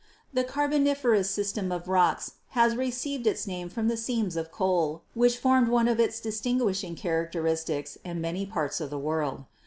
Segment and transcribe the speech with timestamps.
[0.33, 5.37] The Carboniferous system of rocks has received its name from the seams of coal which
[5.37, 9.43] form one of its distinguish ing characters in many parts of the world.